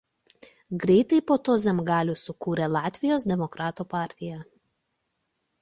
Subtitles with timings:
[0.85, 4.43] Greitai po to Zemgalis sukūrė Latvijos demokratų partiją.